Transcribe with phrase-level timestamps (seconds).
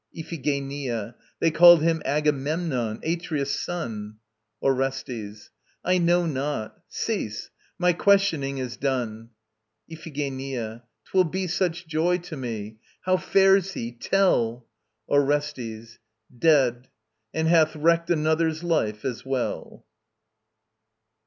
[0.17, 1.13] IPHIGENIA.
[1.39, 4.15] They called him Agamemnon, Atreus' son.
[4.59, 5.51] ORESTES.
[5.85, 6.75] I know not.
[6.87, 7.51] Cease.
[7.77, 9.29] My questioning is done.
[9.91, 10.81] IPHIGENIA.
[11.05, 12.77] 'Twill be such joy to me!
[13.01, 13.91] How fares he?
[13.91, 14.65] Tell!
[15.07, 15.99] ORESTES.
[16.35, 16.87] Dead.
[17.31, 19.85] And hath wrecked another's life as well.